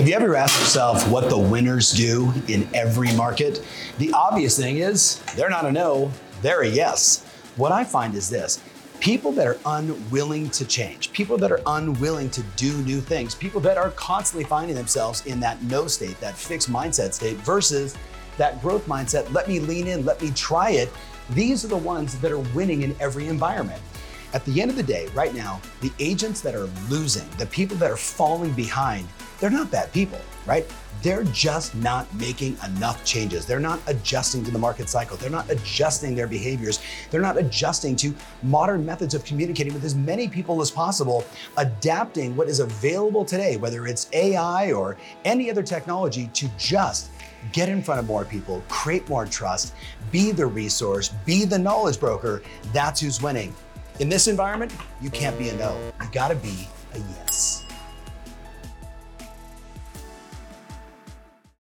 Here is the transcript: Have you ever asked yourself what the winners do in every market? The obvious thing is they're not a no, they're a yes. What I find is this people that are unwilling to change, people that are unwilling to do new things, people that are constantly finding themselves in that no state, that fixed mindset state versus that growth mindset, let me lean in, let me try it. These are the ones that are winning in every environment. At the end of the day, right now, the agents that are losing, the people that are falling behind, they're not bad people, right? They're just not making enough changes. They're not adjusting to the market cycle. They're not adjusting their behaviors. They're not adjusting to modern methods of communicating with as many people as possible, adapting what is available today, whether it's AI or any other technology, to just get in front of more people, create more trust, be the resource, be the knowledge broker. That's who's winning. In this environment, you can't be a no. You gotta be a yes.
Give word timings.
Have 0.00 0.08
you 0.08 0.14
ever 0.14 0.34
asked 0.34 0.58
yourself 0.58 1.06
what 1.10 1.28
the 1.28 1.36
winners 1.36 1.92
do 1.92 2.32
in 2.48 2.66
every 2.72 3.12
market? 3.16 3.62
The 3.98 4.10
obvious 4.14 4.56
thing 4.56 4.78
is 4.78 5.20
they're 5.36 5.50
not 5.50 5.66
a 5.66 5.70
no, 5.70 6.10
they're 6.40 6.62
a 6.62 6.66
yes. 6.66 7.22
What 7.56 7.70
I 7.70 7.84
find 7.84 8.14
is 8.14 8.30
this 8.30 8.62
people 9.00 9.30
that 9.32 9.46
are 9.46 9.58
unwilling 9.66 10.48
to 10.52 10.64
change, 10.64 11.12
people 11.12 11.36
that 11.36 11.52
are 11.52 11.60
unwilling 11.66 12.30
to 12.30 12.42
do 12.56 12.72
new 12.84 12.98
things, 12.98 13.34
people 13.34 13.60
that 13.60 13.76
are 13.76 13.90
constantly 13.90 14.44
finding 14.44 14.74
themselves 14.74 15.26
in 15.26 15.38
that 15.40 15.62
no 15.64 15.86
state, 15.86 16.18
that 16.20 16.34
fixed 16.34 16.72
mindset 16.72 17.12
state 17.12 17.36
versus 17.36 17.94
that 18.38 18.58
growth 18.62 18.86
mindset, 18.86 19.30
let 19.34 19.48
me 19.48 19.60
lean 19.60 19.86
in, 19.86 20.06
let 20.06 20.22
me 20.22 20.30
try 20.30 20.70
it. 20.70 20.90
These 21.28 21.62
are 21.66 21.68
the 21.68 21.76
ones 21.76 22.18
that 22.20 22.32
are 22.32 22.38
winning 22.54 22.84
in 22.84 22.96
every 23.00 23.28
environment. 23.28 23.82
At 24.32 24.46
the 24.46 24.62
end 24.62 24.70
of 24.70 24.78
the 24.78 24.82
day, 24.82 25.08
right 25.08 25.34
now, 25.34 25.60
the 25.82 25.92
agents 25.98 26.40
that 26.40 26.54
are 26.54 26.70
losing, 26.88 27.28
the 27.36 27.44
people 27.44 27.76
that 27.76 27.90
are 27.90 27.98
falling 27.98 28.52
behind, 28.52 29.06
they're 29.40 29.50
not 29.50 29.70
bad 29.70 29.92
people, 29.92 30.20
right? 30.46 30.66
They're 31.02 31.24
just 31.24 31.74
not 31.74 32.12
making 32.14 32.58
enough 32.66 33.02
changes. 33.04 33.46
They're 33.46 33.58
not 33.58 33.80
adjusting 33.86 34.44
to 34.44 34.50
the 34.50 34.58
market 34.58 34.88
cycle. 34.90 35.16
They're 35.16 35.30
not 35.30 35.50
adjusting 35.50 36.14
their 36.14 36.26
behaviors. 36.26 36.80
They're 37.10 37.22
not 37.22 37.38
adjusting 37.38 37.96
to 37.96 38.14
modern 38.42 38.84
methods 38.84 39.14
of 39.14 39.24
communicating 39.24 39.72
with 39.72 39.82
as 39.84 39.94
many 39.94 40.28
people 40.28 40.60
as 40.60 40.70
possible, 40.70 41.24
adapting 41.56 42.36
what 42.36 42.48
is 42.48 42.60
available 42.60 43.24
today, 43.24 43.56
whether 43.56 43.86
it's 43.86 44.10
AI 44.12 44.72
or 44.72 44.98
any 45.24 45.50
other 45.50 45.62
technology, 45.62 46.28
to 46.34 46.48
just 46.58 47.10
get 47.52 47.70
in 47.70 47.82
front 47.82 47.98
of 47.98 48.06
more 48.06 48.26
people, 48.26 48.62
create 48.68 49.08
more 49.08 49.24
trust, 49.24 49.74
be 50.10 50.32
the 50.32 50.44
resource, 50.44 51.08
be 51.24 51.46
the 51.46 51.58
knowledge 51.58 51.98
broker. 51.98 52.42
That's 52.74 53.00
who's 53.00 53.22
winning. 53.22 53.54
In 54.00 54.10
this 54.10 54.28
environment, 54.28 54.74
you 55.00 55.08
can't 55.08 55.38
be 55.38 55.48
a 55.48 55.56
no. 55.56 55.78
You 56.02 56.08
gotta 56.12 56.34
be 56.34 56.68
a 56.94 56.98
yes. 56.98 57.59